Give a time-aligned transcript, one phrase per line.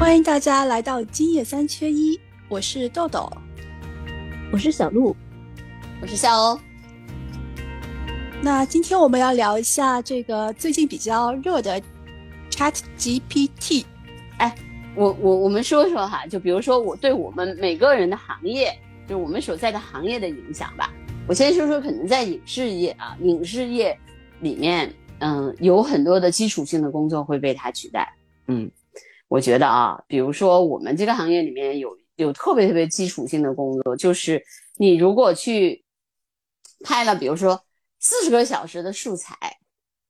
[0.00, 2.18] 欢迎大家来到今夜三缺一，
[2.48, 3.30] 我是豆豆，
[4.50, 5.14] 我是小鹿，
[6.00, 6.58] 我是夏欧。
[8.42, 11.78] 那今天我们要聊一下这个最近比较热的
[12.50, 13.84] Chat GPT。
[14.38, 14.54] 哎，
[14.96, 18.74] 我我我们说说哈，就比如说我对我们每个人的行业，
[19.06, 20.90] 就是我们所在的行业的影响吧。
[21.28, 23.96] 我先说说，可能在影视业啊，影视业
[24.40, 28.10] 里面，嗯，有很多的基础性的工作会被它取代。
[28.46, 28.68] 嗯，
[29.30, 34.44] 我觉得啊，比如说我们这个行业里面有有特别特别基础性的工作，就是
[34.76, 35.82] 你如果去
[36.84, 37.58] 拍了，比如说。
[38.02, 39.36] 四十个小时的素材，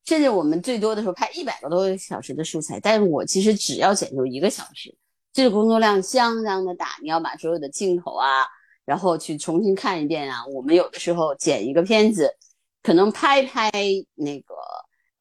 [0.05, 4.97] 甚至我们最多的时候拍一百个多个小时的素材，但是我其实只要剪就一个小时，
[5.33, 6.91] 这个工作量相当的大。
[7.03, 8.47] 你要把所有的镜头啊，
[8.85, 10.47] 然后去重新看一遍啊。
[10.55, 12.33] 我们有的时候剪一个片子，
[12.81, 13.69] 可能拍拍
[14.15, 14.55] 那个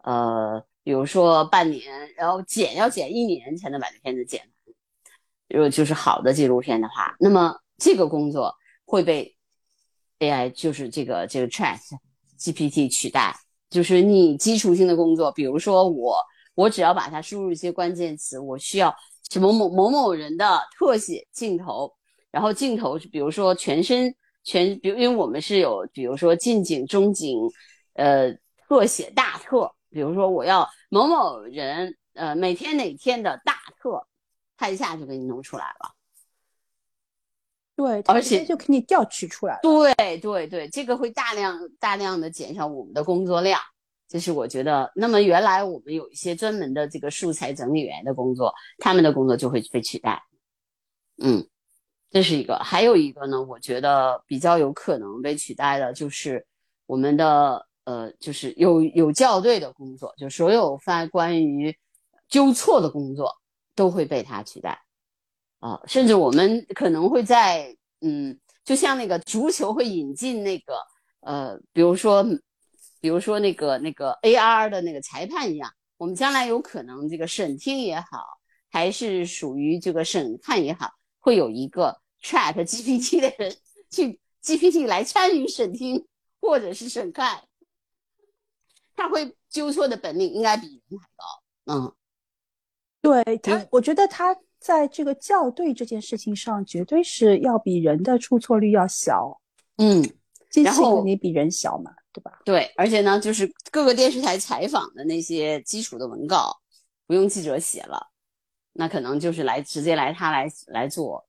[0.04, 4.50] 呃，比如说半年，然后剪要剪一年才能把这片子剪完。
[5.50, 8.52] 如果就是好的纪录片的话，那么这个工作
[8.86, 9.38] 会被
[10.18, 11.78] AI，就是这个这个 Chat。
[12.40, 13.36] GPT 取代
[13.70, 16.18] 就是你基础性的工作，比如说我，
[16.56, 18.92] 我只要把它输入一些关键词，我需要
[19.30, 21.94] 什么某某某人的特写镜头，
[22.32, 24.12] 然后镜头是比如说全身
[24.44, 27.38] 全，比如因为我们是有，比如说近景、中景，
[27.94, 28.36] 呃，
[28.68, 34.06] 特写大特，比如说我要某某人，呃，每天哪天的大特，
[34.58, 35.96] 他一下就给你弄出来了。
[37.76, 39.60] 对，而且就给你调取出来了。
[39.62, 43.58] 对对对，这个会大量大量的减少我们的工作量，
[44.06, 44.92] 这是我觉得。
[44.96, 50.22] 那么原来我们有一些专门的这个素材整理员的工作，他们的工作就会被取代。
[51.24, 51.48] 嗯，
[52.10, 52.58] 这是一个。
[52.60, 56.46] 还有一个呢，我觉得比较有可能被取代的，就是
[56.86, 61.76] 我们的呃，就是有有校对的工作，就所有发关于
[62.28, 63.36] 纠错的工作
[63.74, 64.80] 都会被它取代。
[65.58, 70.76] 啊，甚至我们可能会在，嗯，就像那个足球会引进那个，
[71.22, 72.24] 呃，比如说，
[73.02, 78.24] 比如说那个那个 AR 的那个裁判一样，我们将来有可能这个审听也好，
[78.70, 83.58] 还是属于这个审判也好，会有一个 Chat GPT 的人
[83.90, 86.06] 去 GPT 来参与审听
[86.40, 87.42] 或者是审看，
[89.00, 91.74] 他会纠错的本领应该比人还高。
[91.74, 91.96] 嗯，
[93.02, 94.36] 对他，我觉得他。
[94.60, 99.40] 在这个校对这件事情上，绝对是要比人的出错率要小。
[99.78, 100.04] 嗯，
[100.52, 102.42] 机器肯定比人小嘛，对吧？
[102.44, 106.60] 对，而且呢，就是各个电视台采访的那些基础的文稿，
[107.08, 108.06] 不用记者写了，
[108.74, 111.26] 那可能就是来直接来他来来做。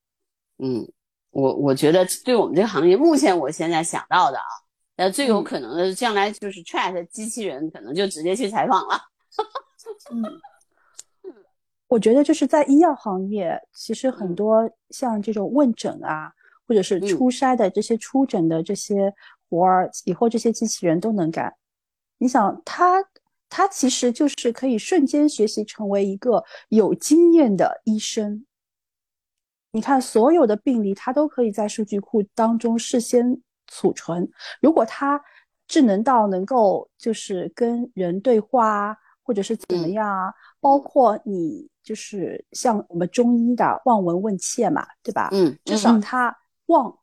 [0.59, 0.85] 嗯，
[1.31, 4.45] 我我觉得对我们这个行业，目前我现在想到的啊，
[5.01, 9.01] 呃，最有可能的将来就是 Chat 机器人可能就直接去采访了。
[10.13, 10.23] 嗯。
[11.89, 16.31] 我觉得就是在医药行业，其实很多像这种问诊啊，
[16.69, 19.11] 或者是初筛的这些初诊的这些
[19.49, 21.57] 活儿，以后这些机器人都能干。
[22.19, 23.03] 你想，他
[23.49, 28.45] 他其实就是可以瞬间学习成为一个有经验的医生。
[29.73, 33.41] 你看，所有的病例他都可以在数据库当中事先
[33.71, 34.31] 储存。
[34.61, 35.19] 如果它
[35.67, 41.67] 智能到能够就是跟人对话，或者是怎么样啊，包括你。
[41.83, 45.31] 就是像我们中医的望闻问切嘛，对吧？
[45.33, 46.33] 嗯，至少它
[46.67, 46.95] 望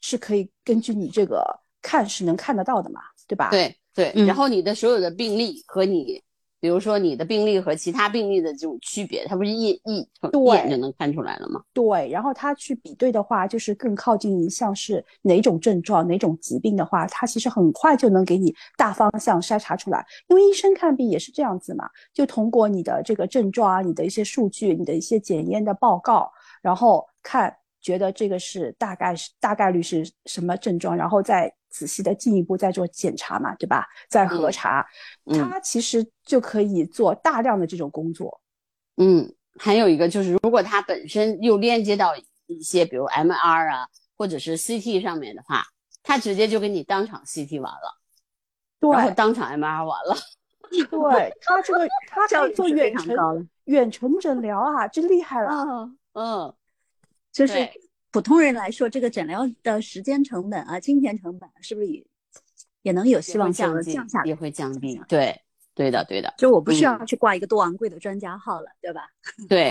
[0.00, 1.44] 是可以根据你这个
[1.82, 3.50] 看是能看得到的嘛，对吧？
[3.50, 6.20] 对对，然后你的所有的病例和你。
[6.60, 11.62] 比如说你的病例和其他病例的这种区别，它不是一一一眼就能看出来了吗？
[11.72, 20.04] 对，然后他去比对的话，就是更靠近于像是哪种症状、哪种疾病的话，他其实很快就能给你大方向筛查出来。
[20.28, 31.50] 因为医生看病也是这样子嘛，就通过你的这个症状啊、你的一些数据、你的一些检验的报告，然后看觉得这个是大概是大概率是什么症状，然后再。
[31.70, 33.86] 仔细的进一步再做检查嘛，对吧？
[34.08, 34.86] 再核查，
[35.26, 38.40] 它其实就可以做大量的这种工作。
[38.96, 42.14] 嗯，还有一个就是，如果它本身又链接到
[42.46, 45.62] 一些，比如 MR 啊，或者是 CT 上面的话，
[46.02, 47.98] 它直接就给你当场 CT 完了，
[48.92, 50.16] 然后当场 MR 完了。
[50.70, 55.90] 对，他这个他可以做远程远程诊疗啊，真厉害了。
[56.14, 56.54] 嗯，
[57.32, 57.54] 就是。
[58.12, 62.04] 普通人来说，这个诊疗的时间成本啊，金钱成本是不是也
[62.82, 64.24] 也能有希望降降下来？
[64.24, 65.00] 也会降低。
[65.06, 65.40] 对，
[65.74, 66.34] 对的，对的。
[66.36, 69.02] 就我不需要去挂一个多昂贵的专家号了，对吧？
[69.48, 69.70] 对，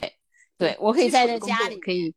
[0.57, 2.15] 对我可以在这家里可以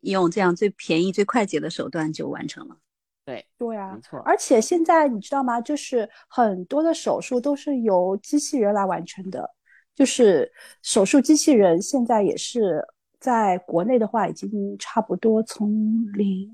[0.00, 2.76] 用这样最便宜、最快捷的手段就完成了。
[3.24, 4.18] 对，对啊，没错。
[4.26, 5.60] 而且现在你知道吗？
[5.60, 9.48] 就是很多的手术都是由机器人来完成的，
[9.94, 10.52] 就是
[10.82, 12.86] 手术机器人现在也是。
[13.22, 15.70] 在国内的话，已经差不多从
[16.12, 16.50] 零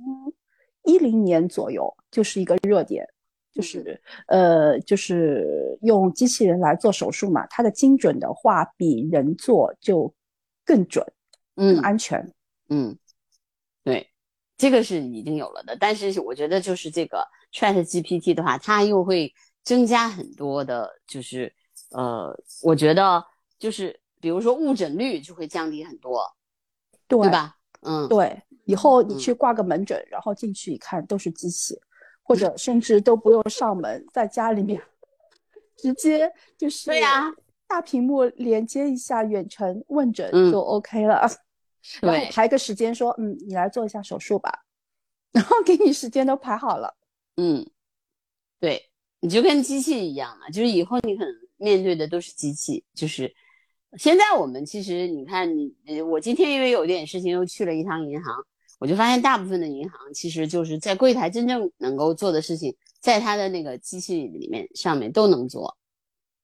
[0.84, 3.06] 一零年左右就是一个热点，
[3.54, 10.14] 就是呃，就是用机器人来做手术嘛，它的精准的话比人做就
[10.62, 11.02] 更准，
[11.56, 12.30] 嗯，安全，
[12.68, 12.94] 嗯，
[13.82, 14.10] 对，
[14.58, 15.74] 这个是已经有了的。
[15.80, 19.32] 但是我觉得就是这个 Chat GPT 的话，它又会
[19.64, 21.50] 增加很多的，就是
[21.92, 23.24] 呃，我觉得
[23.58, 26.22] 就是比如说误诊率就会降低很多。
[27.08, 27.56] 对吧？
[27.80, 31.80] 嗯，对，以后你去挂个门诊，然后进去一看都是机器，
[32.22, 34.82] 或者甚至都不用上门，在家里面
[35.76, 37.32] 直接就是对呀，
[37.66, 41.26] 大屏幕连接一下远程问诊就 OK 了，
[42.02, 44.64] 然后排个时间说，嗯，你来做一下手术吧，
[45.32, 46.94] 然后给你时间都排好了，
[47.36, 47.64] 嗯，
[48.60, 48.90] 对，
[49.20, 53.34] 你就跟机器一样嘛，就是以后你可能面对的都是机器，就是。
[53.96, 58.34] 现在我们其实你看你，我今天因为有点事情又去了一趟银行，
[58.78, 65.76] 我就发现大部分的银行其实就是在柜台真正能够做的事情，在它的那个机器里面上面都能做，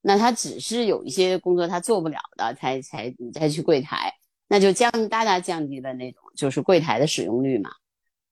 [0.00, 4.12] 那它只是有一些工作它做不了的，才才你再去柜台，
[4.48, 7.70] 那就降大大降低了那种就是柜台的使用率嘛，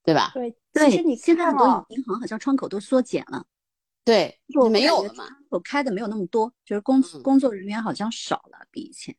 [0.02, 0.32] 对吧？
[0.34, 0.54] 对，
[0.90, 3.44] 其实你现在很多银行好像窗口都缩减了。
[4.04, 9.14] 对，就没有了嘛，我开的没有那么多，就是工工作人员好像少了，比以前。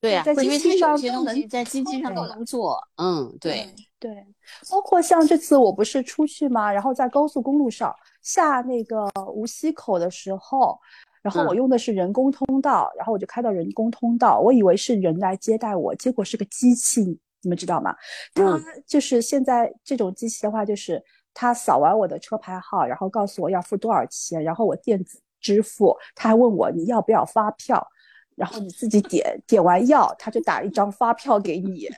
[0.00, 2.78] 对呀，在机器上都能在机器上都能做。
[2.98, 3.68] 嗯，对
[3.98, 4.24] 对，
[4.70, 6.70] 包括像这次我不是出去嘛？
[6.70, 7.92] 然后在高速公路上
[8.22, 10.78] 下那个无锡口的时候，
[11.20, 17.02] 然后我用的是人工通道，然后我就开到人工通道，我以为是人来接待我，结果是个机器，
[17.42, 17.92] 你们知道吗？
[18.34, 18.56] 它
[18.86, 21.02] 就是现在这种机器的话，就是。
[21.40, 25.96] 他扫完我的车牌号，然后告诉我要付多少钱，然后我电子支付。
[26.16, 27.86] 他还问我你要不要发票，
[28.34, 31.88] 然后你自己点，点完药，他就打一张发票给你，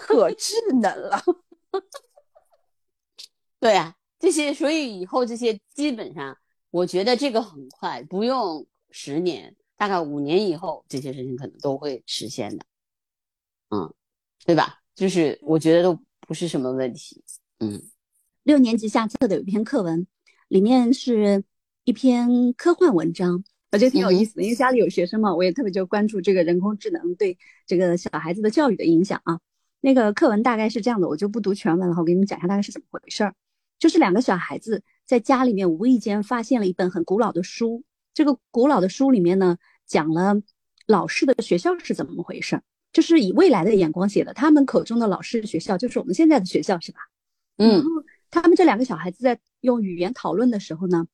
[0.00, 1.22] 可智能了。
[3.60, 6.36] 对啊，这些，所以以后这些基本上，
[6.72, 12.66] 我觉得这个很快，不用十年，大概五年以后，这些事情可能都会实现的。
[13.70, 13.94] 嗯，
[14.44, 14.80] 对吧？
[14.96, 17.22] 就是我觉得都不是什么问题。
[17.60, 17.80] 嗯。
[18.48, 20.06] 六年级下册的有一篇课文，
[20.48, 21.44] 里面是
[21.84, 24.42] 一篇科幻文章，我觉得挺有意思的。
[24.42, 27.36] 因为家里有学生嘛，我也特别就关注这个人工智能对
[27.66, 29.38] 这个小孩子的教育的影响啊。
[29.82, 33.34] 那个课文大概是这样的，我就不读全文了，我给你们讲一下大概是怎么回事儿。
[33.78, 37.84] 就是两个小孩子在家里面无意间发现了一本很古老的书，
[38.14, 40.40] 这个古老的书里面呢，讲了
[40.86, 42.62] 老式的学校是怎么回事儿，
[42.94, 44.32] 就是以未来的眼光写的。
[44.32, 47.00] 他们口中的老式学校，就是我们现在的学校，是吧？
[47.58, 47.84] 嗯。
[48.30, 51.06] 他们这两个小孩子在用语言讨论的时候呢，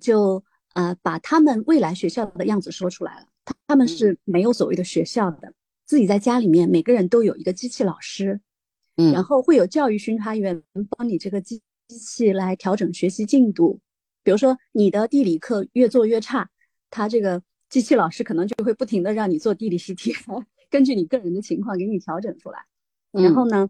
[0.00, 0.44] 就
[0.74, 3.26] 呃把他们未来学校的样子说出来了。
[3.66, 5.52] 他们是没有所谓的学校的，
[5.84, 8.40] 自己在家里面每个人都有一个机器老师，
[8.96, 10.62] 嗯，然后会有教育巡查员
[10.96, 13.80] 帮你这个机机器来调整学习进度。
[14.22, 16.48] 比如说你的地理课越做越差，
[16.90, 20.14] 他这个机器老师可能就会不停的让你做地理习题，
[20.70, 22.64] 根据你个人的情况给你调整出来。
[23.10, 23.68] 然后呢，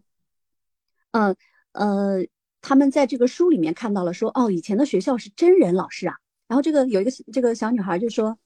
[1.11, 1.35] 嗯
[1.71, 2.23] 呃。
[2.61, 6.15] 他们在这个书里面看到了，说哦，以前的学校是真人老师啊。
[6.47, 8.37] 然后这个有一个这个小女孩就说，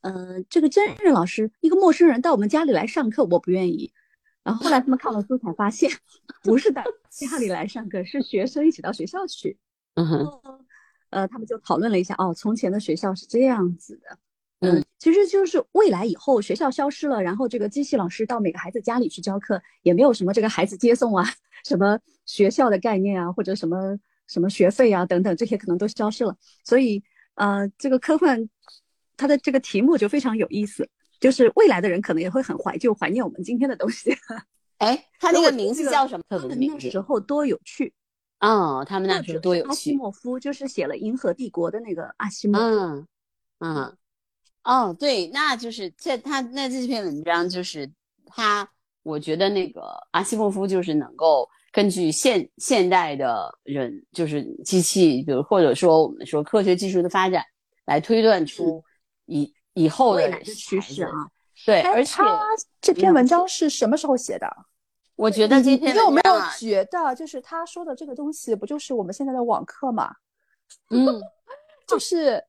[0.00, 3.92] 呃，这个真人老师，一个陌生人到我们家里来上课，我不愿意。
[4.44, 5.90] 然后后来他们看了书才发现，
[6.42, 9.58] 不是到家里来上课，是学生一起到学校去。
[9.94, 10.40] 嗯哼，
[11.10, 14.18] 呃，他们就讨论了一下，哦，从前的学校是这样子的。
[14.60, 21.24] 嗯，其实就是未来以后学校消失了，然后这个机器老师到每个孩子家里去教课，也没有什么这个孩子接送啊，
[21.64, 21.96] 什么
[22.26, 23.96] 学校的概念啊，或者什么
[24.26, 26.36] 什么学费啊等等，这些可能都消失了。
[26.64, 27.00] 所以，
[27.34, 28.48] 呃，这个科幻
[29.16, 30.88] 它的这个题目就非常有意思，
[31.20, 34.12] 就是未来的人可能也会很怀旧，怀念我们今天的东西。
[34.78, 36.24] 哎，他那个名字叫什么？
[36.28, 36.86] 特别名字？
[36.86, 37.92] 那时候多有趣
[38.40, 39.68] 哦，他们那时候多有趣。
[39.68, 42.60] 阿西莫夫就是写了《银河帝国》的那个阿西莫。
[42.60, 43.06] 嗯
[43.60, 43.96] 嗯。
[44.68, 47.90] 哦，对，那就是这他那这篇文章就是
[48.26, 48.68] 他，
[49.02, 57.42] 我觉得那个阿西莫夫就是能够根据现现代的人，就是机器，比如或者说我们说科学技术的发展，
[57.86, 58.84] 来推断出
[59.24, 61.12] 以以后的趋势啊。
[61.64, 62.22] 对，而且
[62.82, 64.54] 这篇文章是什么时候写的？
[65.16, 70.14] 我觉得这篇你有没有觉得，就是他说的这个东西，不就是我们现在的网课吗？
[70.90, 71.06] 嗯，
[71.88, 72.44] 就是。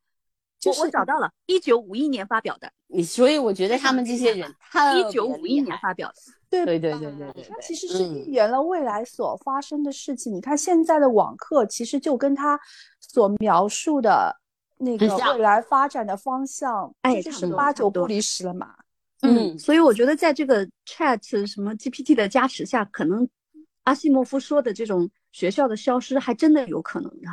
[0.66, 2.72] 我我找到了，一九五一年发表的。
[2.88, 4.50] 你所以我觉得他们这些人，
[4.98, 6.16] 一九五一年发表的，
[6.50, 10.34] 对对对对对对，他其实是预言了未来所发生的事情。
[10.34, 12.60] 你看现在的网课，其实就跟他
[13.00, 14.36] 所描述的
[14.78, 18.74] 那个未来发展的方向，哎，就是八九不离十了嘛。
[19.22, 23.28] 嗯，所以我觉得在这个 Chat 什么 GPT 的加持下，可能
[23.84, 27.28] 阿西莫夫说的这种学校的消失还真的有可能的，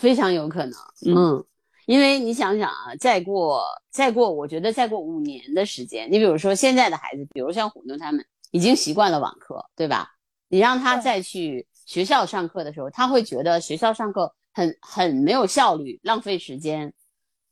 [0.00, 0.72] 非常有可能。
[1.06, 1.44] 嗯，
[1.86, 10.10] 因为你想想啊，再过再过，我觉得再过五年的时间，你比如说现在的孩子，比如像虎妞他们已经习惯了网课，对吧？
[10.48, 16.92] 你让他再去学校上课的时候，他会觉得学校上课很很没有效率，浪费时间。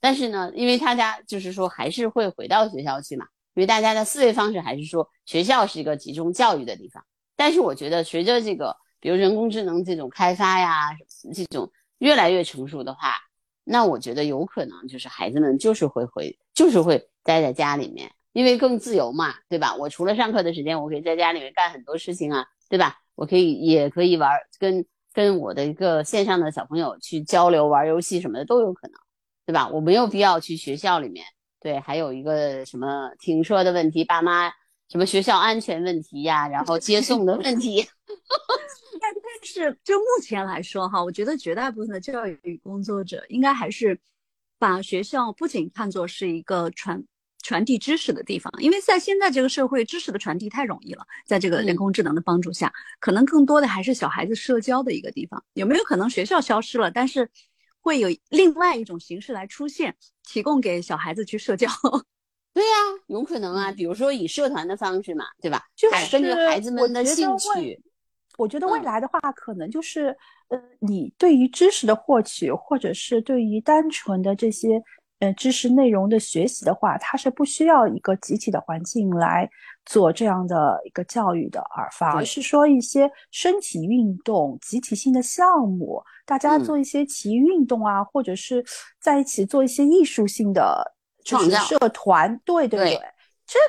[0.01, 3.27] 但是呢，因为大家就是说还是会回到学校去嘛。
[3.55, 7.05] 因为大家的思维方式还是说学校是一个集中教育的地方，
[7.37, 10.89] 但是我觉得随着这个比如人工智能这种开发呀，
[11.35, 13.17] 这种越来越成熟的话，
[13.73, 19.75] 那我觉得有可能就是孩子们就是会回，就是会待在家里面，因为更自由嘛，对吧？
[19.75, 22.99] 我除了上课的时间，我可以在家里面干很多事情啊，对吧？
[23.14, 28.95] 我可以也可以玩，跟跟我的一个线上的小朋友去交流、玩游戏什么的都有可能，
[29.47, 29.67] 对吧？
[29.71, 31.25] 我没有必要去学校里面。
[31.59, 34.52] 对，还有一个什么停车的问题，爸妈
[34.91, 37.87] 什么学校安全问题呀，然后接送的问题。
[39.01, 43.99] 但但是就目前来说哈，我觉得绝大部分的教育工作者应该还是
[44.59, 47.03] 把学校不仅看作是一个传
[47.43, 55.43] 传递知识的地方，因为在现在这个社会，知识的传递太容易了，在这个人工智能的帮助下，可能更多的还是小孩子社交的一个地方。
[55.55, 57.29] 有没有可能学校消失了，但是？
[57.85, 61.67] 会有另外一种形式来出现，提供给小孩子去社交。
[62.55, 62.77] 对呀，
[63.09, 65.65] 有可能啊，比如说以社团的方式嘛，对吧？
[65.75, 67.83] 就是根据孩子们的兴趣。
[68.39, 70.17] 我觉得未来的话，可能就是，
[70.49, 74.83] 呃，你对于知识的获取，或者是对于单纯的这些。
[75.19, 79.49] 呃，知识内容的学习的话，它是不需要一个集体的环境来
[79.87, 88.65] 做这样的一个教育的，而反而是说一些身体运动、集体性的项目，大家做一些体育运动啊，或者是
[89.01, 90.93] 在一起做一些艺术性的
[91.25, 91.57] 创造。
[91.59, 93.01] 社团，对对对，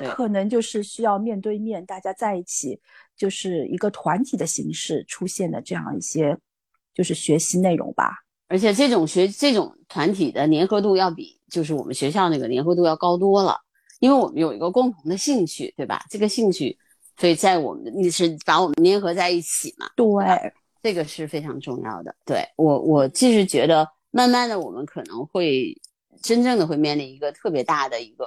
[0.00, 2.80] 这可能就是需要面对面大家在一起，
[3.16, 6.38] 就是一个团体的形式出现的这样一些
[6.94, 8.24] 就是学习内容吧。
[8.48, 13.58] 而且这种学这种团体的粘合度要比就是我们学校那个粘合度要高多了，
[14.00, 16.04] 因为我们有一个共同的兴趣，对吧？
[16.10, 16.78] 这个兴趣，
[17.18, 19.86] 所以在我们你是把我们粘合在一起嘛？
[19.96, 22.14] 对，这个是非常重要的。
[22.24, 25.74] 对我，我就是觉得，慢慢的我们可能会
[26.22, 28.26] 真正的会面临一个特别大的一个，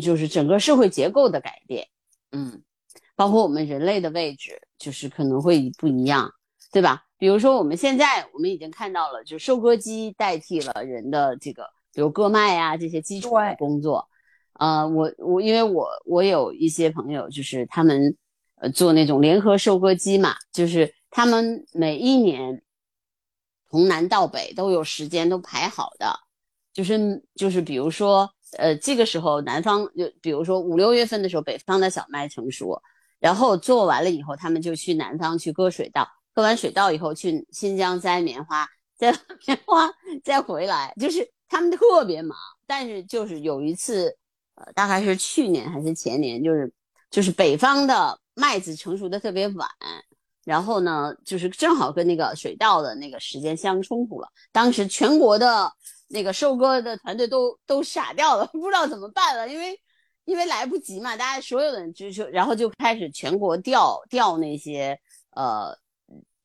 [0.00, 1.88] 就是整个社会结构的改变。
[2.32, 2.62] 嗯，
[3.16, 6.32] 包括我们人类的位置，就是可能会不一样，
[6.72, 7.04] 对吧？
[7.16, 14.08] 比如说，我们现在我们已经看到了，就收割机代替了人的这个，比如割麦啊这些基础的工作。
[14.54, 18.16] 呃，我我因为我我有一些朋友，就是他们
[18.56, 22.62] 呃做那种联合收割机嘛，就是他们每一年
[23.70, 26.14] 从南到北都有时间都排好的，
[26.72, 32.80] 就是就是比如说呃这个时候南方就比如说五六月份的时候，北方的小麦成熟，
[33.20, 36.06] 然后做完了以后，他们就去南方去割水稻。
[36.32, 38.68] 割完水稻以后，去新疆摘棉花，
[38.98, 39.12] 摘
[39.46, 39.88] 棉花
[40.24, 42.36] 再回来，就是他们特别忙。
[42.66, 44.16] 但是就是有一次，
[44.56, 46.72] 呃，大概是去年还是前年，就是
[47.08, 49.68] 就是北方的麦子成熟的特别晚，
[50.44, 54.26] 然后呢，就是正好跟那个水稻的那个时间相冲突了。
[54.50, 55.70] 当时全国的
[56.08, 59.78] 那个收割的团队都都傻掉了， 不知道怎么办了，因为
[60.24, 64.98] 因为来不及嘛，大家所有的人就就然后就开始全国调调那些
[65.30, 65.76] 呃。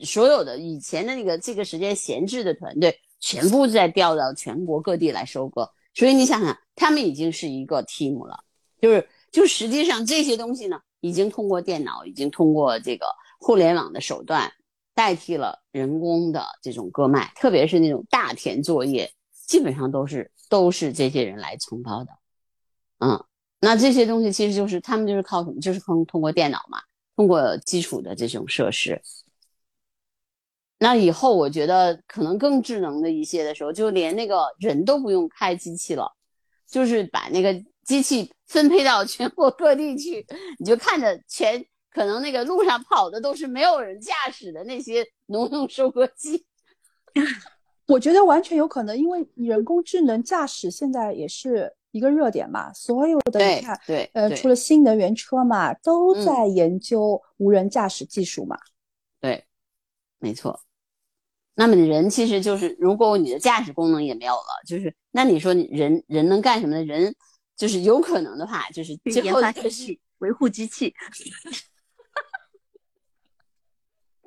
[0.01, 5.70] 所有的以前的那个这个时间闲置的团队，全部在调到全国各地来收割。
[5.94, 8.42] 所以你想想，他们已经是一个 team 了，
[8.82, 13.08] 就是就实际上这些东西呢，已经通过电脑，已经通过这个
[13.42, 14.50] 互联网的手段，
[14.96, 19.12] 代替了人工的这种割麦，特别是那种大田作业，
[19.50, 22.12] 基本上都是都是这些人来承包的。
[23.00, 23.25] 嗯，
[23.60, 25.60] 那这些东西其实就是他们就是靠什么？
[25.60, 26.79] 就是通通过电脑嘛，
[27.15, 29.01] 通过基础的这种设施。
[30.77, 36.15] 那以后我觉得可能更智能的一些的时候，就连那个人都不用开机器了，
[36.70, 37.51] 就是把那个
[37.84, 40.24] 机器分配到全国各地去，
[40.60, 46.46] 你就看着全可能那个路上跑的都是没有人驾驶的那些农用收割机。
[47.89, 58.55] 我觉得完全有可能，因为人工智能驾驶现在也是一个热点嘛，所有的你看，对，呃，除了新能源车嘛，都在研究无人驾驶技术嘛。
[59.19, 59.43] 对，
[60.19, 60.62] 没错。
[61.55, 66.84] 那么人其实就是，如果你的驾驶功能也没有了，就是那你说你人人能干什么呢？
[66.86, 67.13] 人
[67.58, 70.93] 就是有可能的话，就是研发机器、维护机器。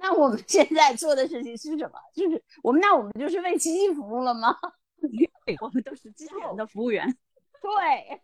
[0.03, 1.93] 那我们现在做的事情是什么？
[2.13, 4.55] 就是我们那我们就是为机器服务了吗？
[5.61, 7.07] 我们都是机器人的服务员。
[7.61, 8.21] 对，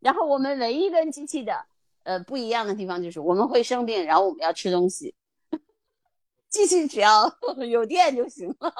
[0.00, 1.64] 然后我们唯一跟机器的
[2.04, 5.14] 呃不一样的地方就是我们会生病，然后我们要吃东西，
[6.50, 7.32] 机器只要
[7.66, 8.72] 有电就行了。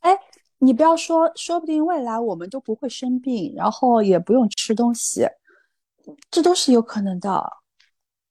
[0.00, 0.18] 哎，
[0.58, 5.28] 你不要说，说不定未来我们都不会生病，然后也不用吃东西，
[6.30, 7.57] 这都是有可能的。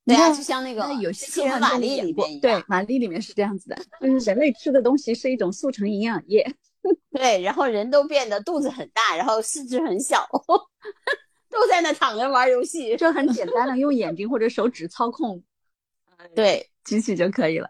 [0.08, 6.50] 对啊，就像那个有机器人玛丽里面对，玛丽里面是这样子的， 就是人类吃的东西是一种速成营养液。
[7.12, 10.26] 对，然后人都变得肚子很大，然后四肢很小，
[11.52, 15.44] 都在那躺着玩游戏，就很简单的用眼睛或者手指操控，
[16.34, 17.70] 对机器就可以了。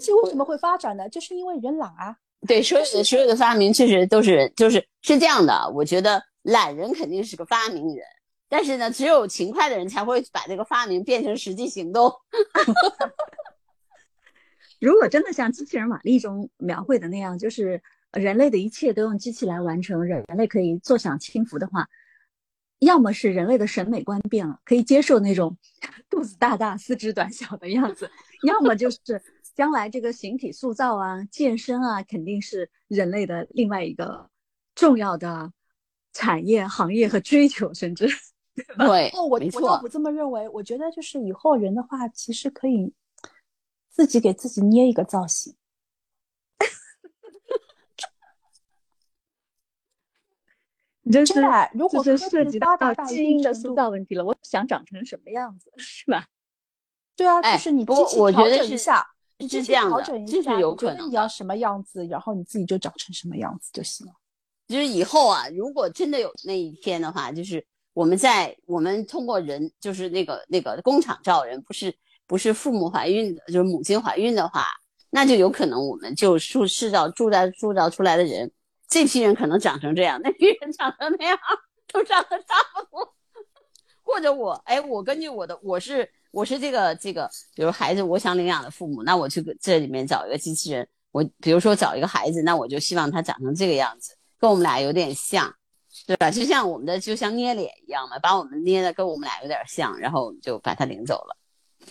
[0.00, 1.08] 机器为什么会发展呢？
[1.08, 2.16] 就是因为人懒啊。
[2.48, 5.70] 对，所有的所有的发明确实都是就是是这样的。
[5.74, 8.04] 我觉得懒人肯定是个发明人，
[8.48, 12.12] 但是呢，只有勤快的人才会把这个发明变成实际行动。
[14.80, 17.82] 如果真的像机器人玛丽中描绘的那样，就是
[18.12, 21.86] 人类的一切都用机器来完成，人人类可以坐享清福的话，
[22.78, 25.54] 要么是人类的审美观变了，可以接受那种
[26.08, 28.06] 肚子大大、四肢短小的样子；
[28.46, 28.98] 要么就是
[29.54, 34.30] 将来这个形体塑造啊、健身啊，肯定是人类的另外一个
[34.74, 35.52] 重要的
[36.12, 38.08] 产业、行业和追求，甚至
[38.76, 42.92] 对，哦，我我倒不这么认为，我觉得就是以后人的话，其实可以。
[43.92, 45.54] 自己给自己捏一个造型，
[51.02, 51.34] 你真是，
[51.74, 52.74] 如果是涉及到
[53.06, 56.28] 基因的塑造问题了，我想长成什么样子，是吧？
[57.16, 59.06] 对啊，就是你机器调整一下，
[59.40, 61.08] 是这样的，这是有可能。
[61.08, 64.14] 你要什么样子，然后你自己就长成什么样子就行了。
[64.70, 67.62] 就是以后啊，如果真的有那一天的话，就是
[67.92, 71.94] 我们在我们通过人，就是那个那个工厂造人，不是。
[72.30, 74.64] 不是父母怀孕的，就是母亲怀孕的话，
[75.10, 78.48] 那就有可能我们就塑塑造铸造铸造出来的人，
[78.88, 81.36] 这批人可能长成这样， 那批人长成那样，
[81.92, 83.14] 都长得差不多。
[84.04, 95.54] 或者我，哎，我根据我的，我是我是这个这个，比如孩子，我想领养的父母，那我去这里面找一个机器人，我比如说找一个孩子，那我就希望他长成这个样子，跟我们俩有点像，
[96.06, 96.30] 对吧？
[96.30, 101.36] 就像我们的就像捏脸一样嘛，把我们捏的跟我们俩有点像，然后就把他领走了。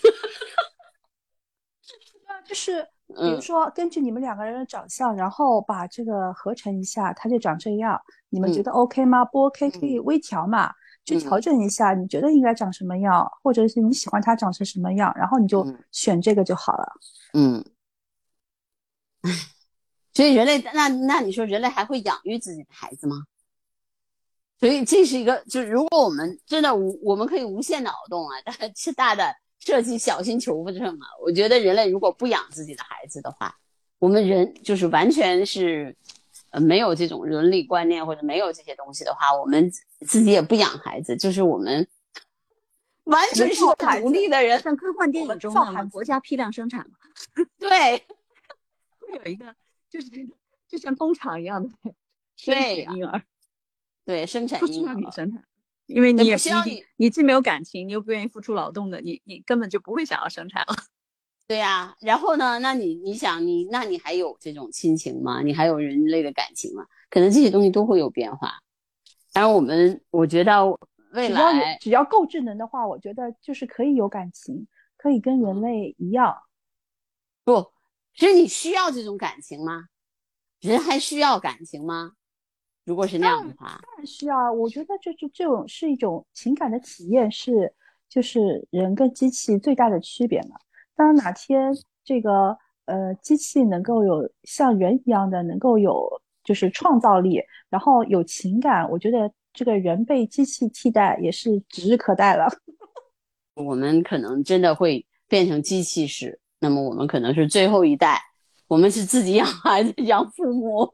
[2.45, 7.99] 就是比如说，根据你们两个人的长相，然后把这个合成一下，他就长这样。
[8.29, 9.23] 你们觉得 OK 吗？
[9.23, 10.73] 不 OK 可以微调嘛，
[11.05, 11.93] 就调整一下。
[11.93, 16.91] 你觉得应该长什么样，或者是你喜欢他长成什么样，然后你就选这个就好了。
[17.33, 17.63] 嗯，
[20.19, 23.23] 所以人类，那那你说人类还会养育自己的孩子吗？
[24.60, 28.36] 所以这是一个，就是如果我们真的无，我们可以无限脑洞啊，
[28.75, 29.34] 是 大的。
[29.60, 31.08] 设计小心求不成啊！
[31.21, 33.55] 我觉得人类如果不养自己的孩子的话，
[33.97, 35.95] 我们人就是完全是，
[36.49, 39.71] 呃，没有这种伦理观念或者没有这些东西的话，我们
[40.05, 41.88] 自己也不养孩子，就是我们
[43.05, 43.62] 完全是
[44.01, 44.60] 独立的人。
[44.62, 46.97] 像科幻电影中的国家批量生产嘛，
[47.58, 47.69] 对，
[48.99, 49.53] 会有一个
[49.89, 50.10] 就是
[50.67, 51.69] 就像工厂一样的
[52.36, 53.23] 生产婴儿，
[54.06, 55.43] 对，生产婴儿生产。
[55.88, 60.75] 因为你也不一定，你既没有感情，你又不愿意付出劳动的，你你根本就不会想要生产了。
[61.47, 62.60] 对呀，然后呢？
[62.60, 65.41] 那你你想你，那你还有这种亲情吗？
[65.41, 66.86] 你还有人类的感情吗？
[67.10, 68.60] 可能这些东西都会有变化。
[69.34, 70.63] 当然我们，我觉得
[71.13, 76.38] 未来只要够智能的话，我觉得就是可以有感情，可以跟人类一样。
[77.43, 77.71] 不，
[78.13, 79.86] 其实你需要这种感情吗？
[80.62, 82.13] 人还需要感情吗？
[82.86, 84.52] 如果是那样的话，当然需要。
[84.52, 87.74] 我觉得这这这种是一种情感的体验，是
[88.10, 90.58] 就是人跟机器最大的区别嘛。
[90.95, 91.72] 当哪天
[92.04, 96.10] 这个呃机器能够有像人一样的能够有
[96.43, 102.48] 就是创造力，然后有情感，我觉得这个人被机器替代也是指日可待了。
[103.54, 108.22] 我们可能真的会变成机器式，那么我们可能是最后一代，
[108.67, 110.89] 我们是自己养孩子、养父母。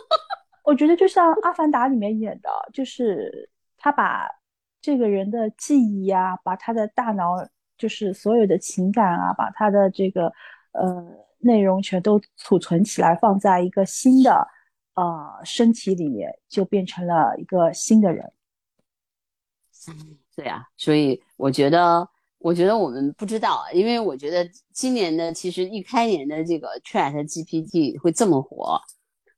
[0.64, 4.28] 我觉得就像《阿凡达》里面演的，就是他把
[4.80, 7.36] 这个人的记忆啊，把他的大脑，
[7.78, 10.32] 就是所有的情感啊，把他的这个
[10.72, 11.06] 呃
[11.38, 14.48] 内容全都储存起来，放在一个新的
[14.94, 18.32] 呃身体里面，就变成了一个新的人。
[19.88, 28.80] 嗯，对啊，所以我觉得，我觉得我们不知道，因为我觉得今年的其实一开年的这个 Chat GPT 会这么火，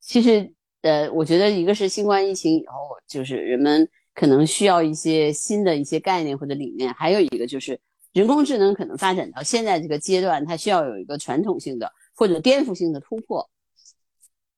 [0.01, 0.53] 其实。
[0.83, 2.75] 呃，我觉得一个是新冠疫情以后，
[3.09, 7.79] 就是人们可能需要一些新的一些概念或者理念，还有一个就是
[8.13, 13.51] 人工智能可能发展到现在这个阶段，它需要有一个传统性的或者颠覆性的突破。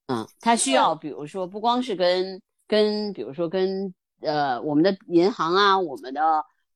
[0.09, 6.21] 嗯，它需要，比如说不光是跟跟，比如说跟呃我们的银行啊，我们的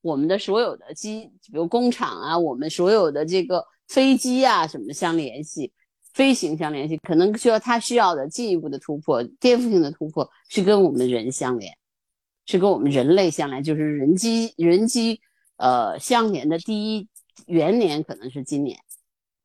[0.05, 5.73] 我们的所有的机，比如工厂啊，我们所有的这个飞机啊什么的相联系，
[6.12, 11.73] 飞行相联系，可能需要它需要的进一步的突破，颠覆性的突破是跟我们人相连，
[12.45, 15.19] 是跟我们人类相连，就是人机人机
[15.57, 17.09] 呃相连的第一
[17.47, 18.79] 元年可能是今年，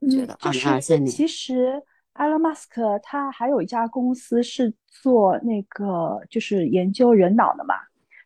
[0.01, 1.81] 我觉得二零二三年其实。
[2.13, 7.75] 埃隆·马斯克他还有一家公司是做那个，就是研究人脑的嘛，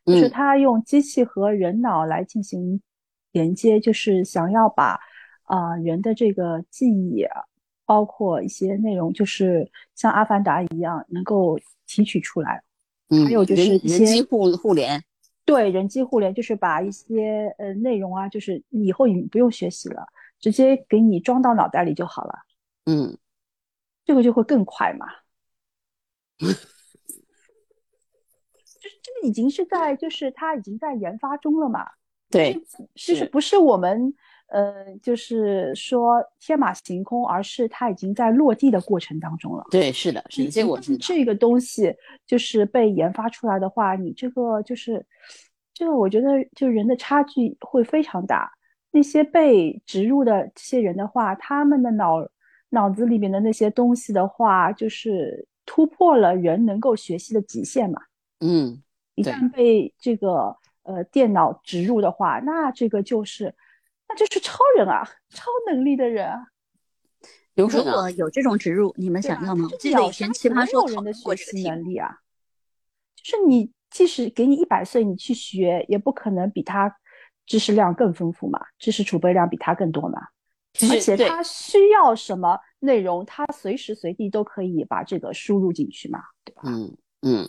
[0.06, 2.82] 就是他用机器和人脑来进行
[3.32, 5.00] 连接，就是想要把
[5.44, 7.26] 啊人的这个记忆，
[7.86, 12.63] 包括一些内容，就是像《阿凡达》一样，能够提取出来。
[13.10, 15.04] 嗯，还有就是一些人机互互联，
[15.46, 20.06] 对，人机互联，就是把一些呃内容啊，就是以后你不用学习了，
[20.39, 22.34] 直接给你装到脑袋里就好了。
[22.86, 23.18] 嗯。
[24.06, 25.08] 这个就会更快嘛，
[26.38, 26.68] 就 是
[29.04, 31.86] 这个已经是在，就是它已经在研发中了嘛。
[32.32, 32.60] 对，
[32.96, 34.12] 就是不是我们
[34.48, 39.63] 呃，就是说天马行空，而是它已经在落地的过程当中了。
[39.70, 41.94] 对，是的，是的，这我是这个东西
[42.26, 45.06] 就是被研发出来的话，你这个就是
[45.74, 48.52] 这个，我觉得就人的差距会非常大。
[48.89, 52.28] 那些被植入的这些人的话，他们的脑。
[52.70, 58.02] 脑子里面的那些东西的话，就是突破了人能够学习的极限嘛。
[58.39, 58.82] 嗯，
[59.15, 63.54] 一旦被这个呃电脑植入的话，那这个就是
[64.08, 66.47] 那就是超人啊，超能力的人啊。
[67.56, 69.69] 如果有这种植入，你们想要吗？
[69.80, 72.17] 这以前奇葩说人的学习能力啊，
[73.15, 76.97] 就是你即使给你一百岁，你去学，也不可能比他
[77.45, 80.19] 知识量更丰富嘛，知识储备量比他更多嘛。
[80.89, 86.63] 而且他需要什么内容，他随时随地都可以把这个输入进去嘛，对吧？
[86.65, 87.47] 嗯嗯，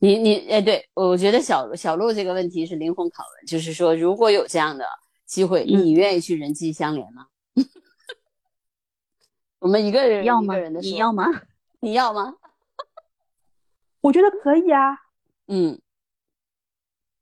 [0.00, 4.86] 你你哎，对我觉得小小鹿这个问题是灵魂拷问，就是说如果有这样的
[5.26, 7.26] 机会，你愿意去人机相连吗？
[9.58, 10.54] 我们一个人要吗？
[10.80, 11.24] 你要吗？
[11.80, 12.34] 你要吗？
[14.00, 14.96] 我觉得可以啊。
[15.48, 15.80] 嗯，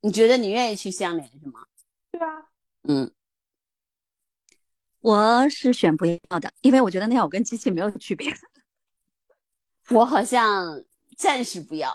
[0.03, 1.65] 你觉得你愿意去相连是吗？
[2.13, 2.49] 对啊。
[2.83, 3.11] 嗯。
[5.01, 8.31] 我是选不要的，因为我觉得那样我跟机器没有区别。
[9.91, 10.85] 我好像
[11.17, 11.91] 暂时不要，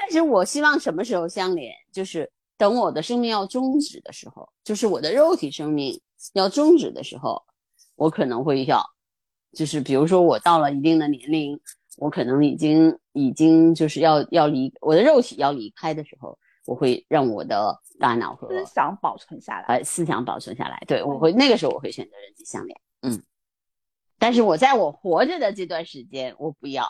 [0.00, 6.00] 但是我希望什么时候相连，就是等我的生命要终止的时候，就是我的肉体生命
[6.32, 7.42] 要终止的时候，
[7.96, 8.82] 我可能会要，
[9.52, 11.60] 就是比如说我到了一定的年龄，
[11.98, 16.38] 我可能已经已经就是要要离我的肉体要离开的时候。
[16.66, 20.80] 我会让我的大脑和思想保存下来，呃，思想保存下来。
[20.86, 23.20] 对我会那个时候我会选择人际相连，嗯。
[24.18, 26.86] 但是我在我活着的这段时间，我不要。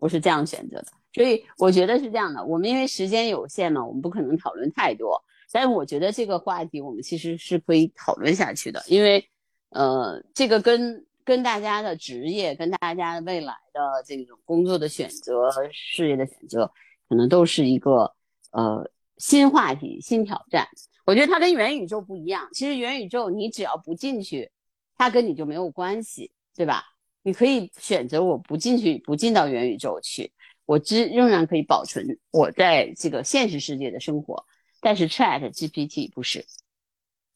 [0.00, 2.44] 我是这样选择的，所以我觉得是这样的。
[2.44, 5.22] 我们因为时间有限嘛，我们不可能讨论太多。
[5.52, 9.24] 但是我觉得这个话题我们其实是可以讨论下去的，因为
[9.68, 11.06] 呃，这个跟。
[11.22, 16.72] 跟大家的职业，跟大家未来的这种工作的选择和、事业的选择，
[17.08, 18.12] 可能都是一个
[18.50, 20.66] 呃新话题、新挑战。
[21.04, 22.48] 我觉得它跟元宇宙不一样。
[22.52, 24.50] 其实元宇宙你只要不进去，
[24.96, 26.82] 它跟你就没有关系，对吧？
[27.22, 30.32] 你可以选择我不进去，不进到元宇宙去，
[30.64, 34.46] 我只仍然可以保存我在这个现实世界的生活。
[34.80, 36.46] 但是 Chat GPT 不是，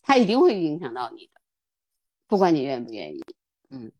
[0.01, 1.41] 它一定会影响到你的，
[2.27, 3.23] 不管你愿不愿意。
[3.69, 3.93] 嗯，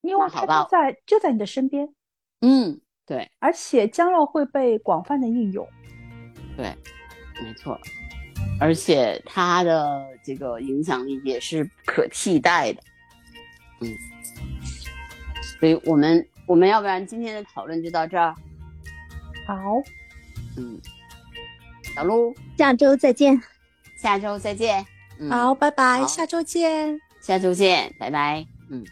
[0.00, 1.94] 因为它就在就在你的身边，
[2.40, 5.68] 嗯，对，而且将要会被广泛的应用，
[6.56, 6.74] 对，
[7.40, 7.78] 没错，
[8.58, 12.82] 而且它的这个影响力也是可替代的，
[13.80, 13.96] 嗯，
[15.58, 18.34] 所以我们我们要不然今天的讨论就到这儿，
[19.46, 19.56] 好，
[20.56, 20.80] 嗯，
[21.94, 23.40] 小鹿，下周再见，
[23.96, 24.86] 下周再见，
[25.30, 27.00] 好，拜拜，下周见。
[27.20, 28.46] 下周见，拜拜。
[28.70, 28.84] 嗯。